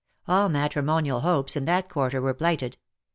All 0.27 0.49
matrimonial 0.49 1.19
hopes 1.21 1.55
in 1.55 1.65
that 1.65 1.87
quarter 1.87 2.23
were 2.23 2.33
blighted. 2.33 2.79